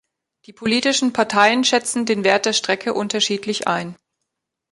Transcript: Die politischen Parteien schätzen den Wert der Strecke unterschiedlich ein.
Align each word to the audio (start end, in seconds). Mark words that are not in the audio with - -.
Die 0.47 0.51
politischen 0.51 1.13
Parteien 1.13 1.63
schätzen 1.63 2.07
den 2.07 2.23
Wert 2.23 2.47
der 2.47 2.53
Strecke 2.53 2.91
unterschiedlich 2.95 3.67
ein. 3.67 3.95